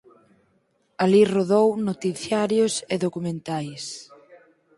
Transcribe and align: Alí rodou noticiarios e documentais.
Alí 1.03 1.21
rodou 1.35 1.67
noticiarios 1.89 2.73
e 2.93 2.95
documentais. 3.05 3.83